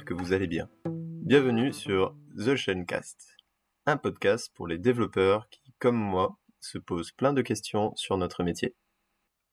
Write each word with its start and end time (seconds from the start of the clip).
que 0.00 0.14
vous 0.14 0.32
allez 0.32 0.46
bien. 0.46 0.70
Bienvenue 0.86 1.70
sur 1.70 2.16
The 2.34 2.56
Shenecast, 2.56 3.36
un 3.84 3.98
podcast 3.98 4.50
pour 4.54 4.66
les 4.66 4.78
développeurs 4.78 5.50
qui, 5.50 5.74
comme 5.78 5.96
moi, 5.96 6.38
se 6.60 6.78
posent 6.78 7.12
plein 7.12 7.34
de 7.34 7.42
questions 7.42 7.94
sur 7.94 8.16
notre 8.16 8.42
métier. 8.42 8.74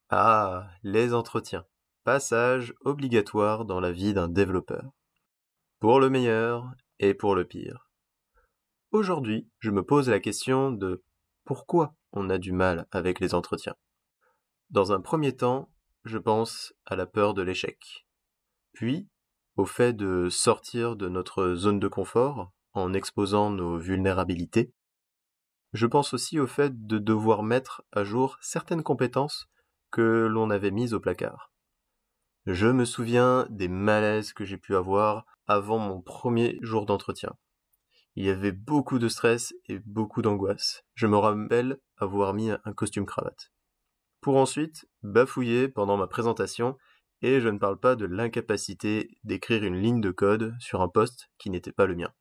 Ah, 0.09 0.71
les 0.81 1.13
entretiens. 1.13 1.65
Passage 2.05 2.73
obligatoire 2.85 3.65
dans 3.65 3.81
la 3.81 3.91
vie 3.91 4.13
d'un 4.13 4.29
développeur. 4.29 4.93
Pour 5.79 5.99
le 5.99 6.09
meilleur 6.09 6.71
et 6.99 7.13
pour 7.13 7.35
le 7.35 7.45
pire. 7.45 7.89
Aujourd'hui, 8.91 9.49
je 9.59 9.71
me 9.71 9.83
pose 9.83 10.09
la 10.09 10.21
question 10.21 10.71
de 10.71 11.03
pourquoi 11.43 11.95
on 12.13 12.29
a 12.29 12.37
du 12.37 12.53
mal 12.53 12.87
avec 12.91 13.19
les 13.19 13.33
entretiens. 13.33 13.75
Dans 14.69 14.93
un 14.93 15.01
premier 15.01 15.35
temps, 15.35 15.69
je 16.05 16.17
pense 16.17 16.73
à 16.85 16.95
la 16.95 17.05
peur 17.05 17.33
de 17.33 17.41
l'échec. 17.41 18.07
Puis, 18.71 19.09
au 19.59 19.65
fait 19.65 19.91
de 19.91 20.29
sortir 20.29 20.95
de 20.95 21.09
notre 21.09 21.53
zone 21.53 21.81
de 21.81 21.89
confort 21.89 22.53
en 22.71 22.93
exposant 22.93 23.49
nos 23.49 23.77
vulnérabilités. 23.77 24.71
Je 25.73 25.85
pense 25.85 26.13
aussi 26.13 26.39
au 26.39 26.47
fait 26.47 26.87
de 26.87 26.97
devoir 26.97 27.43
mettre 27.43 27.83
à 27.91 28.05
jour 28.05 28.37
certaines 28.39 28.83
compétences 28.83 29.49
que 29.91 30.27
l'on 30.31 30.49
avait 30.49 30.71
mises 30.71 30.93
au 30.93 31.01
placard. 31.01 31.51
Je 32.45 32.67
me 32.67 32.85
souviens 32.85 33.47
des 33.49 33.67
malaises 33.67 34.31
que 34.31 34.45
j'ai 34.45 34.55
pu 34.55 34.77
avoir 34.77 35.25
avant 35.45 35.77
mon 35.77 36.01
premier 36.01 36.57
jour 36.61 36.85
d'entretien. 36.85 37.33
Il 38.15 38.25
y 38.25 38.29
avait 38.29 38.53
beaucoup 38.53 38.97
de 38.97 39.09
stress 39.09 39.53
et 39.67 39.79
beaucoup 39.79 40.21
d'angoisse. 40.21 40.85
Je 40.95 41.05
me 41.05 41.17
rappelle 41.17 41.81
avoir 41.97 42.33
mis 42.33 42.49
un 42.49 42.73
costume 42.73 43.05
cravate. 43.05 43.51
Pour 44.21 44.37
ensuite 44.37 44.87
bafouiller 45.03 45.67
pendant 45.67 45.97
ma 45.97 46.07
présentation 46.07 46.77
et 47.21 47.41
je 47.41 47.49
ne 47.49 47.57
parle 47.57 47.79
pas 47.79 47.95
de 47.95 48.05
l'incapacité 48.05 49.17
d'écrire 49.23 49.63
une 49.63 49.81
ligne 49.81 50.01
de 50.01 50.11
code 50.11 50.55
sur 50.59 50.81
un 50.81 50.87
poste 50.87 51.29
qui 51.37 51.49
n'était 51.49 51.71
pas 51.71 51.85
le 51.85 51.95
mien. 51.95 52.13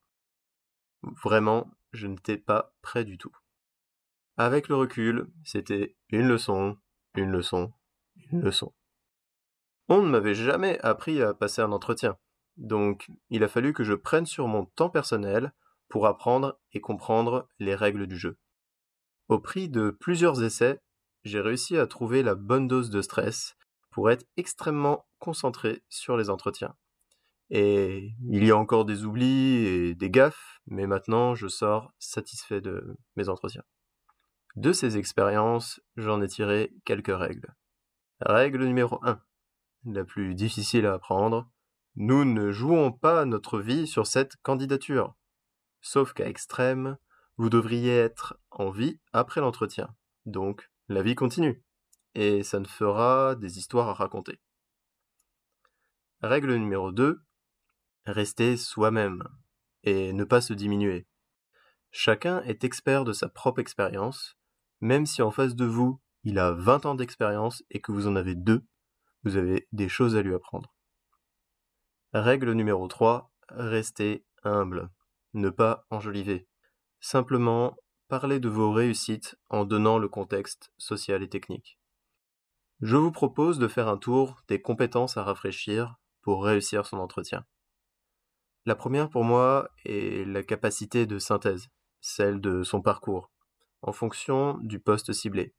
Vraiment, 1.23 1.71
je 1.93 2.07
n'étais 2.07 2.37
pas 2.37 2.73
prêt 2.81 3.05
du 3.05 3.17
tout. 3.17 3.35
Avec 4.37 4.67
le 4.67 4.75
recul, 4.75 5.27
c'était 5.43 5.95
une 6.09 6.27
leçon, 6.27 6.77
une 7.15 7.31
leçon, 7.31 7.73
une 8.31 8.41
leçon. 8.41 8.73
On 9.87 10.01
ne 10.01 10.09
m'avait 10.09 10.35
jamais 10.35 10.79
appris 10.79 11.21
à 11.21 11.33
passer 11.33 11.61
un 11.61 11.71
entretien, 11.71 12.17
donc 12.57 13.09
il 13.29 13.43
a 13.43 13.47
fallu 13.47 13.73
que 13.73 13.83
je 13.83 13.93
prenne 13.93 14.25
sur 14.25 14.47
mon 14.47 14.65
temps 14.65 14.89
personnel 14.89 15.53
pour 15.87 16.05
apprendre 16.05 16.59
et 16.73 16.81
comprendre 16.81 17.49
les 17.57 17.75
règles 17.75 18.05
du 18.05 18.17
jeu. 18.17 18.37
Au 19.29 19.39
prix 19.39 19.69
de 19.69 19.89
plusieurs 19.89 20.43
essais, 20.43 20.79
j'ai 21.23 21.41
réussi 21.41 21.77
à 21.77 21.87
trouver 21.87 22.23
la 22.23 22.35
bonne 22.35 22.67
dose 22.67 22.89
de 22.89 23.01
stress 23.01 23.57
pour 23.91 24.11
être 24.11 24.25
extrêmement 24.37 25.05
concentré 25.19 25.83
sur 25.89 26.17
les 26.17 26.29
entretiens. 26.29 26.75
Et 27.49 28.13
il 28.29 28.45
y 28.45 28.51
a 28.51 28.57
encore 28.57 28.85
des 28.85 29.05
oublis 29.05 29.65
et 29.65 29.95
des 29.95 30.09
gaffes, 30.09 30.59
mais 30.67 30.85
maintenant 30.85 31.35
je 31.35 31.47
sors 31.47 31.91
satisfait 31.97 32.61
de 32.61 32.97
mes 33.15 33.29
entretiens. 33.29 33.63
De 34.55 34.71
ces 34.71 34.97
expériences, 34.97 35.81
j'en 35.95 36.21
ai 36.21 36.27
tiré 36.27 36.73
quelques 36.85 37.15
règles. 37.15 37.55
Règle 38.19 38.65
numéro 38.65 38.99
1, 39.03 39.21
la 39.85 40.03
plus 40.03 40.35
difficile 40.35 40.85
à 40.85 40.93
apprendre, 40.93 41.49
nous 41.95 42.25
ne 42.25 42.51
jouons 42.51 42.91
pas 42.91 43.25
notre 43.25 43.59
vie 43.59 43.87
sur 43.87 44.05
cette 44.05 44.35
candidature. 44.41 45.15
Sauf 45.81 46.13
qu'à 46.13 46.27
extrême, 46.27 46.97
vous 47.37 47.49
devriez 47.49 47.97
être 47.97 48.37
en 48.51 48.69
vie 48.69 48.99
après 49.13 49.41
l'entretien. 49.41 49.95
Donc, 50.25 50.69
la 50.87 51.01
vie 51.01 51.15
continue 51.15 51.63
et 52.15 52.43
ça 52.43 52.59
ne 52.59 52.67
fera 52.67 53.35
des 53.35 53.57
histoires 53.57 53.89
à 53.89 53.93
raconter. 53.93 54.39
Règle 56.21 56.55
numéro 56.55 56.91
2. 56.91 57.21
Rester 58.05 58.57
soi-même 58.57 59.23
et 59.83 60.13
ne 60.13 60.23
pas 60.23 60.41
se 60.41 60.53
diminuer. 60.53 61.07
Chacun 61.91 62.41
est 62.43 62.63
expert 62.63 63.05
de 63.05 63.13
sa 63.13 63.29
propre 63.29 63.59
expérience, 63.59 64.37
même 64.81 65.05
si 65.05 65.21
en 65.21 65.31
face 65.31 65.55
de 65.55 65.65
vous, 65.65 66.01
il 66.23 66.37
a 66.37 66.51
20 66.51 66.85
ans 66.85 66.95
d'expérience 66.95 67.63
et 67.69 67.81
que 67.81 67.91
vous 67.91 68.07
en 68.07 68.15
avez 68.15 68.35
deux, 68.35 68.63
vous 69.23 69.37
avez 69.37 69.67
des 69.71 69.89
choses 69.89 70.15
à 70.15 70.21
lui 70.21 70.33
apprendre. 70.33 70.73
Règle 72.13 72.51
numéro 72.53 72.87
3. 72.87 73.31
Restez 73.49 74.25
humble. 74.43 74.89
Ne 75.33 75.49
pas 75.49 75.85
enjoliver. 75.89 76.47
Simplement, 76.99 77.75
parlez 78.07 78.39
de 78.39 78.49
vos 78.49 78.71
réussites 78.71 79.37
en 79.49 79.65
donnant 79.65 79.97
le 79.97 80.09
contexte 80.09 80.71
social 80.77 81.23
et 81.23 81.29
technique. 81.29 81.78
Je 82.81 82.95
vous 82.95 83.11
propose 83.11 83.59
de 83.59 83.67
faire 83.67 83.89
un 83.89 83.97
tour 83.97 84.41
des 84.47 84.61
compétences 84.61 85.17
à 85.17 85.23
rafraîchir 85.23 85.97
pour 86.21 86.45
réussir 86.45 86.85
son 86.85 86.97
entretien. 86.97 87.45
La 88.65 88.75
première 88.75 89.09
pour 89.09 89.25
moi 89.25 89.69
est 89.83 90.25
la 90.25 90.43
capacité 90.43 91.05
de 91.05 91.19
synthèse, 91.19 91.67
celle 91.99 92.39
de 92.39 92.63
son 92.63 92.81
parcours, 92.81 93.31
en 93.81 93.91
fonction 93.91 94.57
du 94.59 94.79
poste 94.79 95.11
ciblé. 95.11 95.53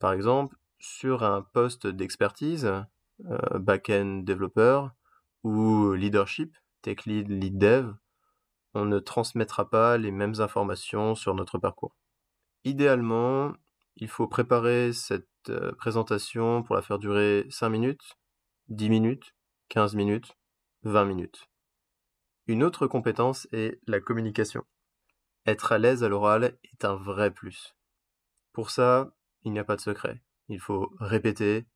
Par 0.00 0.12
exemple, 0.12 0.56
sur 0.80 1.22
un 1.22 1.42
poste 1.42 1.86
d'expertise, 1.86 2.64
euh, 2.64 3.58
back-end 3.58 4.22
développeur 4.24 4.94
ou 5.44 5.92
leadership, 5.92 6.56
tech 6.82 7.06
lead, 7.06 7.28
lead 7.28 7.56
dev, 7.56 7.92
on 8.74 8.84
ne 8.84 8.98
transmettra 8.98 9.70
pas 9.70 9.96
les 9.96 10.10
mêmes 10.10 10.40
informations 10.40 11.14
sur 11.14 11.34
notre 11.34 11.58
parcours. 11.58 11.96
Idéalement, 12.64 13.52
il 13.96 14.08
faut 14.08 14.26
préparer 14.26 14.92
cette 14.92 15.28
euh, 15.50 15.72
présentation 15.72 16.62
pour 16.62 16.74
la 16.74 16.82
faire 16.82 16.98
durer 16.98 17.46
5 17.50 17.68
minutes, 17.68 18.16
10 18.68 18.90
minutes, 18.90 19.34
15 19.68 19.94
minutes, 19.94 20.36
20 20.82 21.04
minutes. 21.04 21.48
Une 22.46 22.62
autre 22.62 22.86
compétence 22.86 23.48
est 23.52 23.80
la 23.86 24.00
communication. 24.00 24.64
Être 25.46 25.72
à 25.72 25.78
l'aise 25.78 26.04
à 26.04 26.08
l'oral 26.08 26.58
est 26.64 26.84
un 26.84 26.94
vrai 26.94 27.32
plus. 27.32 27.76
Pour 28.52 28.70
ça, 28.70 29.12
il 29.42 29.52
n'y 29.52 29.58
a 29.58 29.64
pas 29.64 29.76
de 29.76 29.80
secret. 29.80 30.22
Il 30.48 30.60
faut 30.60 30.92
répéter, 30.98 31.66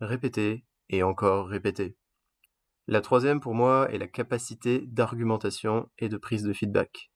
répéter 0.00 0.64
et 0.88 1.02
encore 1.02 1.48
répéter. 1.48 1.96
La 2.86 3.00
troisième 3.00 3.40
pour 3.40 3.54
moi 3.54 3.90
est 3.90 3.98
la 3.98 4.06
capacité 4.06 4.86
d'argumentation 4.86 5.90
et 5.98 6.08
de 6.08 6.16
prise 6.16 6.42
de 6.42 6.52
feedback. 6.52 7.10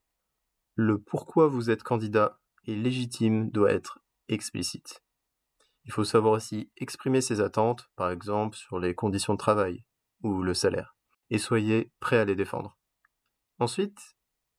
Le 0.74 0.98
pourquoi 0.98 1.48
vous 1.48 1.70
êtes 1.70 1.82
candidat 1.82 2.40
et 2.66 2.74
légitime 2.74 3.50
doit 3.50 3.72
être 3.72 4.00
explicite. 4.28 5.02
Il 5.84 5.92
faut 5.92 6.04
savoir 6.04 6.34
aussi 6.34 6.70
exprimer 6.76 7.20
ses 7.20 7.40
attentes, 7.40 7.90
par 7.96 8.10
exemple 8.10 8.56
sur 8.56 8.78
les 8.78 8.94
conditions 8.94 9.34
de 9.34 9.38
travail 9.38 9.84
ou 10.22 10.42
le 10.42 10.54
salaire, 10.54 10.96
et 11.30 11.38
soyez 11.38 11.92
prêt 12.00 12.18
à 12.18 12.24
les 12.24 12.36
défendre. 12.36 12.78
Ensuite, 13.58 14.16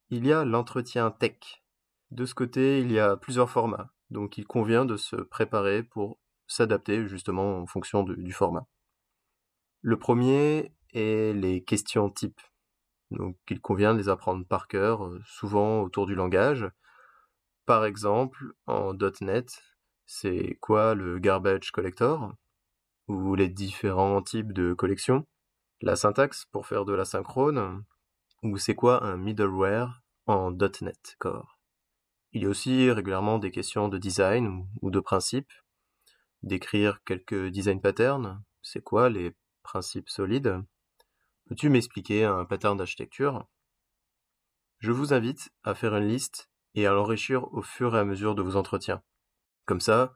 il 0.09 0.25
y 0.25 0.33
a 0.33 0.45
l'entretien 0.45 1.12
tech. 1.12 1.63
De 2.12 2.25
ce 2.25 2.35
côté, 2.35 2.79
il 2.79 2.91
y 2.91 3.00
a 3.00 3.17
plusieurs 3.17 3.50
formats, 3.50 3.94
donc 4.09 4.38
il 4.38 4.45
convient 4.45 4.85
de 4.85 4.97
se 4.97 5.16
préparer 5.16 5.83
pour 5.83 6.19
s'adapter 6.47 7.07
justement 7.07 7.57
en 7.59 7.66
fonction 7.66 8.03
du 8.03 8.31
format. 8.31 8.67
Le 9.81 9.97
premier 9.97 10.73
est 10.94 11.33
les 11.33 11.63
questions 11.63 12.09
types. 12.09 12.41
Donc 13.12 13.38
il 13.50 13.62
convient 13.62 13.94
de 13.94 14.00
les 14.00 14.09
apprendre 14.09 14.45
par 14.45 14.67
cœur, 14.67 15.06
euh, 15.06 15.22
souvent 15.25 15.81
autour 15.81 16.06
du 16.06 16.16
langage. 16.16 16.69
Par 17.66 17.85
exemple, 17.85 18.53
en 18.66 18.94
.NET, 19.22 19.62
c'est 20.05 20.57
quoi 20.61 20.95
le 20.95 21.19
garbage 21.19 21.71
collector? 21.71 22.33
Ou 23.07 23.35
les 23.35 23.49
différents 23.49 24.21
types 24.21 24.53
de 24.53 24.73
collections, 24.73 25.25
la 25.81 25.95
syntaxe 25.95 26.45
pour 26.51 26.67
faire 26.67 26.85
de 26.85 26.93
la 26.93 27.05
synchrone, 27.05 27.83
ou 28.43 28.57
c'est 28.57 28.75
quoi 28.75 29.03
un 29.03 29.17
middleware 29.17 30.01
en 30.25 30.51
.NET 30.51 31.15
Core? 31.19 31.59
Il 32.31 32.44
y 32.44 32.45
a 32.45 32.50
aussi 32.50 32.89
régulièrement 32.89 33.39
des 33.39 33.51
questions 33.51 33.89
de 33.89 33.97
design 33.97 34.67
ou 34.81 34.89
de 34.89 35.00
principe, 35.00 35.51
d'écrire 36.41 37.03
quelques 37.03 37.47
design 37.49 37.81
patterns, 37.81 38.41
c'est 38.61 38.81
quoi 38.81 39.09
les 39.09 39.35
principes 39.63 40.09
solides? 40.09 40.63
Peux-tu 41.45 41.69
m'expliquer 41.69 42.23
un 42.23 42.45
pattern 42.45 42.77
d'architecture? 42.77 43.45
Je 44.79 44.91
vous 44.91 45.13
invite 45.13 45.49
à 45.63 45.75
faire 45.75 45.95
une 45.95 46.07
liste 46.07 46.49
et 46.75 46.88
à 46.88 46.94
l'enrichir 46.94 47.53
au 47.53 47.61
fur 47.61 47.95
et 47.95 47.99
à 47.99 48.06
mesure 48.06 48.35
de 48.35 48.41
vos 48.41 48.56
entretiens. 48.56 49.03
Comme 49.65 49.81
ça, 49.81 50.13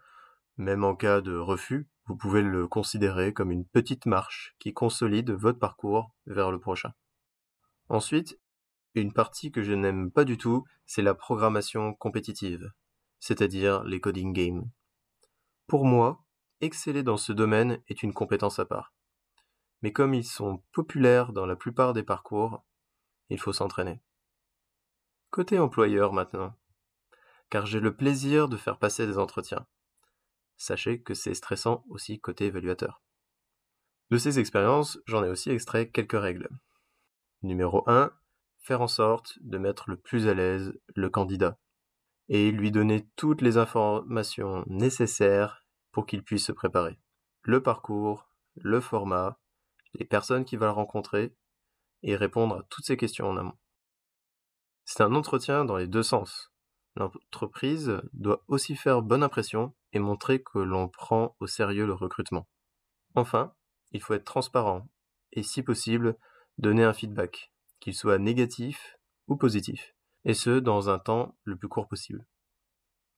même 0.57 0.83
en 0.83 0.95
cas 0.95 1.21
de 1.21 1.35
refus, 1.37 1.87
vous 2.05 2.15
pouvez 2.15 2.41
le 2.41 2.67
considérer 2.67 3.33
comme 3.33 3.51
une 3.51 3.65
petite 3.65 4.05
marche 4.05 4.55
qui 4.59 4.73
consolide 4.73 5.31
votre 5.31 5.59
parcours 5.59 6.11
vers 6.25 6.51
le 6.51 6.59
prochain. 6.59 6.93
Ensuite, 7.89 8.39
une 8.95 9.13
partie 9.13 9.51
que 9.51 9.61
je 9.61 9.73
n'aime 9.73 10.11
pas 10.11 10.25
du 10.25 10.37
tout, 10.37 10.65
c'est 10.85 11.01
la 11.01 11.13
programmation 11.13 11.93
compétitive, 11.93 12.71
c'est-à-dire 13.19 13.83
les 13.83 13.99
coding 13.99 14.33
games. 14.33 14.69
Pour 15.67 15.85
moi, 15.85 16.23
exceller 16.61 17.03
dans 17.03 17.17
ce 17.17 17.33
domaine 17.33 17.81
est 17.87 18.03
une 18.03 18.13
compétence 18.13 18.59
à 18.59 18.65
part. 18.65 18.93
Mais 19.81 19.91
comme 19.91 20.13
ils 20.13 20.25
sont 20.25 20.63
populaires 20.73 21.33
dans 21.33 21.45
la 21.45 21.55
plupart 21.55 21.93
des 21.93 22.03
parcours, 22.03 22.65
il 23.29 23.39
faut 23.39 23.53
s'entraîner. 23.53 23.99
Côté 25.29 25.59
employeur 25.59 26.13
maintenant 26.13 26.55
car 27.49 27.65
j'ai 27.65 27.79
le 27.79 27.95
plaisir 27.95 28.49
de 28.49 28.57
faire 28.57 28.79
passer 28.79 29.07
des 29.07 29.17
entretiens. 29.17 29.65
Sachez 30.57 31.01
que 31.01 31.13
c'est 31.13 31.33
stressant 31.33 31.83
aussi 31.89 32.19
côté 32.19 32.45
évaluateur. 32.45 33.01
De 34.09 34.17
ces 34.17 34.39
expériences, 34.39 34.99
j'en 35.05 35.23
ai 35.23 35.29
aussi 35.29 35.51
extrait 35.51 35.89
quelques 35.89 36.19
règles. 36.19 36.49
Numéro 37.43 37.83
1, 37.89 38.11
faire 38.59 38.81
en 38.81 38.87
sorte 38.87 39.37
de 39.41 39.57
mettre 39.57 39.89
le 39.89 39.97
plus 39.97 40.27
à 40.27 40.33
l'aise 40.33 40.73
le 40.95 41.09
candidat 41.09 41.57
et 42.29 42.51
lui 42.51 42.71
donner 42.71 43.07
toutes 43.15 43.41
les 43.41 43.57
informations 43.57 44.63
nécessaires 44.67 45.65
pour 45.91 46.05
qu'il 46.05 46.23
puisse 46.23 46.45
se 46.45 46.51
préparer. 46.51 46.99
Le 47.41 47.63
parcours, 47.63 48.29
le 48.55 48.81
format, 48.81 49.39
les 49.93 50.05
personnes 50.05 50.45
qu'il 50.45 50.59
va 50.59 50.71
rencontrer 50.71 51.35
et 52.03 52.15
répondre 52.15 52.57
à 52.57 52.63
toutes 52.69 52.85
ces 52.85 52.97
questions 52.97 53.29
en 53.29 53.37
amont. 53.37 53.57
C'est 54.85 55.03
un 55.03 55.15
entretien 55.15 55.65
dans 55.65 55.77
les 55.77 55.87
deux 55.87 56.03
sens. 56.03 56.51
L'entreprise 56.97 58.01
doit 58.13 58.43
aussi 58.47 58.75
faire 58.75 59.03
bonne 59.03 59.21
impression 59.21 59.75
et 59.93 59.99
montrer 59.99 60.41
que 60.41 60.57
l'on 60.57 60.89
prend 60.89 61.35
au 61.39 61.45
sérieux 61.45 61.85
le 61.85 61.93
recrutement. 61.93 62.47
Enfin, 63.13 63.53
il 63.91 64.01
faut 64.01 64.15
être 64.15 64.25
transparent 64.25 64.89
et 65.31 65.43
si 65.43 65.61
possible, 65.61 66.17
donner 66.57 66.83
un 66.83 66.93
feedback, 66.93 67.53
qu'il 67.79 67.93
soit 67.93 68.17
négatif 68.17 68.97
ou 69.27 69.37
positif, 69.37 69.93
et 70.25 70.33
ce 70.33 70.57
dans 70.57 70.89
un 70.89 70.97
temps 70.97 71.37
le 71.43 71.55
plus 71.55 71.67
court 71.67 71.87
possible. 71.87 72.25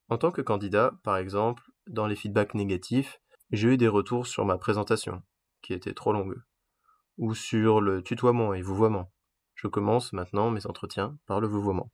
En 0.10 0.18
tant 0.18 0.32
que 0.32 0.42
candidat, 0.42 1.00
par 1.04 1.16
exemple, 1.16 1.64
dans 1.88 2.08
les 2.08 2.18
feedbacks 2.18 2.56
négatifs, 2.56 3.22
j'ai 3.52 3.70
eu 3.70 3.78
des 3.78 3.88
retours 3.88 4.28
sur 4.28 4.44
ma 4.44 4.58
présentation, 4.58 5.24
qui 5.62 5.74
était 5.74 5.94
trop 5.94 6.12
longue, 6.12 6.36
ou 7.18 7.34
sur 7.34 7.80
le 7.80 8.04
tutoiement 8.04 8.54
et 8.54 8.62
vouvoiement. 8.62 9.14
Je 9.56 9.68
commence 9.68 10.12
maintenant 10.12 10.52
mes 10.52 10.68
entretiens 10.68 11.18
par 11.28 11.40
le 11.40 11.48
vouvoiement. 11.48 11.92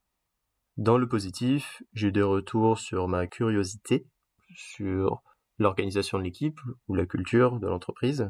Dans 0.77 0.97
le 0.97 1.07
positif, 1.07 1.81
j'ai 1.93 2.09
eu 2.09 2.11
des 2.11 2.21
retours 2.21 2.79
sur 2.79 3.07
ma 3.07 3.27
curiosité, 3.27 4.09
sur 4.55 5.23
l'organisation 5.57 6.17
de 6.17 6.23
l'équipe 6.23 6.59
ou 6.89 6.95
la 6.95 7.05
culture 7.05 7.59
de 7.59 7.67
l'entreprise, 7.67 8.29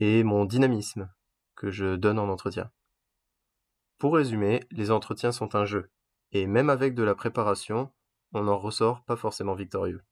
et 0.00 0.24
mon 0.24 0.46
dynamisme 0.46 1.12
que 1.56 1.70
je 1.70 1.96
donne 1.96 2.18
en 2.18 2.30
entretien. 2.30 2.70
Pour 3.98 4.14
résumer, 4.14 4.64
les 4.70 4.90
entretiens 4.90 5.30
sont 5.30 5.54
un 5.54 5.66
jeu, 5.66 5.90
et 6.32 6.46
même 6.46 6.70
avec 6.70 6.94
de 6.94 7.02
la 7.02 7.14
préparation, 7.14 7.92
on 8.32 8.44
n'en 8.44 8.58
ressort 8.58 9.04
pas 9.04 9.16
forcément 9.16 9.54
victorieux. 9.54 10.02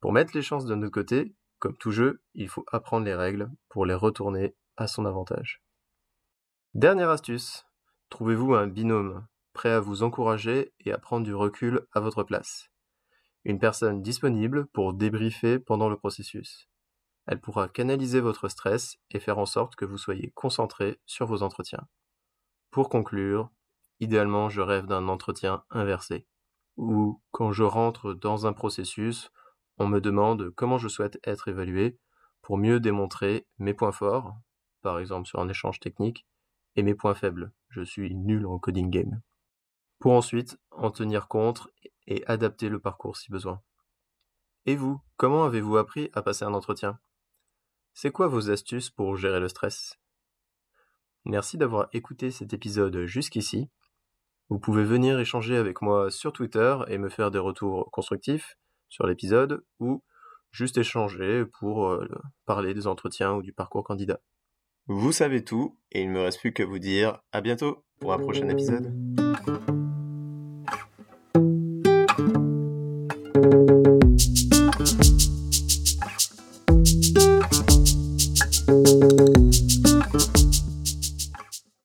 Pour 0.00 0.12
mettre 0.12 0.34
les 0.34 0.42
chances 0.42 0.64
de 0.64 0.74
notre 0.74 0.92
côté, 0.92 1.36
comme 1.58 1.76
tout 1.76 1.90
jeu, 1.90 2.22
il 2.32 2.48
faut 2.48 2.64
apprendre 2.72 3.04
les 3.04 3.14
règles 3.14 3.50
pour 3.68 3.84
les 3.84 3.94
retourner 3.94 4.56
à 4.76 4.86
son 4.86 5.04
avantage. 5.04 5.62
Dernière 6.72 7.10
astuce, 7.10 7.66
trouvez-vous 8.08 8.54
un 8.54 8.66
binôme 8.66 9.26
prêt 9.54 9.70
à 9.70 9.80
vous 9.80 10.02
encourager 10.02 10.74
et 10.80 10.92
à 10.92 10.98
prendre 10.98 11.24
du 11.24 11.34
recul 11.34 11.86
à 11.92 12.00
votre 12.00 12.22
place. 12.22 12.68
Une 13.44 13.58
personne 13.58 14.02
disponible 14.02 14.66
pour 14.66 14.92
débriefer 14.92 15.58
pendant 15.58 15.88
le 15.88 15.96
processus. 15.96 16.68
Elle 17.26 17.40
pourra 17.40 17.68
canaliser 17.68 18.20
votre 18.20 18.48
stress 18.48 18.98
et 19.10 19.20
faire 19.20 19.38
en 19.38 19.46
sorte 19.46 19.76
que 19.76 19.86
vous 19.86 19.98
soyez 19.98 20.30
concentré 20.34 21.00
sur 21.06 21.26
vos 21.26 21.42
entretiens. 21.42 21.86
Pour 22.70 22.90
conclure, 22.90 23.50
idéalement 24.00 24.50
je 24.50 24.60
rêve 24.60 24.86
d'un 24.86 25.08
entretien 25.08 25.64
inversé 25.70 26.26
ou 26.76 27.20
quand 27.30 27.52
je 27.52 27.62
rentre 27.62 28.14
dans 28.14 28.46
un 28.46 28.52
processus, 28.52 29.30
on 29.78 29.86
me 29.86 30.00
demande 30.00 30.50
comment 30.50 30.78
je 30.78 30.88
souhaite 30.88 31.18
être 31.24 31.48
évalué 31.48 31.98
pour 32.42 32.58
mieux 32.58 32.80
démontrer 32.80 33.46
mes 33.58 33.74
points 33.74 33.92
forts, 33.92 34.36
par 34.82 34.98
exemple 34.98 35.26
sur 35.26 35.40
un 35.40 35.48
échange 35.48 35.80
technique, 35.80 36.26
et 36.76 36.82
mes 36.82 36.94
points 36.94 37.14
faibles, 37.14 37.52
je 37.68 37.82
suis 37.82 38.14
nul 38.14 38.46
en 38.46 38.58
coding 38.58 38.90
game, 38.90 39.20
pour 40.04 40.12
ensuite 40.12 40.58
en 40.70 40.90
tenir 40.90 41.28
compte 41.28 41.66
et 42.06 42.22
adapter 42.26 42.68
le 42.68 42.78
parcours 42.78 43.16
si 43.16 43.30
besoin. 43.30 43.62
Et 44.66 44.76
vous, 44.76 45.00
comment 45.16 45.44
avez-vous 45.44 45.78
appris 45.78 46.10
à 46.12 46.20
passer 46.20 46.44
un 46.44 46.52
entretien? 46.52 46.98
C'est 47.94 48.10
quoi 48.10 48.28
vos 48.28 48.50
astuces 48.50 48.90
pour 48.90 49.16
gérer 49.16 49.40
le 49.40 49.48
stress? 49.48 49.98
Merci 51.24 51.56
d'avoir 51.56 51.88
écouté 51.94 52.30
cet 52.30 52.52
épisode 52.52 53.06
jusqu'ici. 53.06 53.70
Vous 54.50 54.58
pouvez 54.58 54.84
venir 54.84 55.18
échanger 55.18 55.56
avec 55.56 55.80
moi 55.80 56.10
sur 56.10 56.34
Twitter 56.34 56.76
et 56.88 56.98
me 56.98 57.08
faire 57.08 57.30
des 57.30 57.38
retours 57.38 57.90
constructifs 57.90 58.58
sur 58.90 59.06
l'épisode 59.06 59.64
ou 59.80 60.04
juste 60.50 60.76
échanger 60.76 61.46
pour 61.46 61.88
euh, 61.88 62.06
parler 62.44 62.74
des 62.74 62.86
entretiens 62.86 63.32
ou 63.32 63.42
du 63.42 63.54
parcours 63.54 63.84
candidat. 63.84 64.20
Vous 64.86 65.12
savez 65.12 65.42
tout 65.44 65.78
et 65.92 66.02
il 66.02 66.08
ne 66.08 66.14
me 66.14 66.20
reste 66.20 66.40
plus 66.40 66.52
qu'à 66.52 66.66
vous 66.66 66.78
dire 66.78 67.22
à 67.32 67.40
bientôt 67.40 67.86
pour 68.00 68.12
un 68.12 68.18
prochain 68.18 68.50
épisode. 68.50 68.92